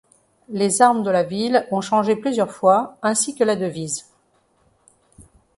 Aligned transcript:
Les 0.49 0.81
armes 0.81 1.03
de 1.03 1.11
la 1.11 1.21
ville 1.21 1.67
ont 1.69 1.79
changé 1.81 2.15
plusieurs 2.15 2.51
fois 2.51 2.97
ainsi 3.03 3.35
que 3.35 3.43
la 3.43 3.55
devise. 3.55 4.07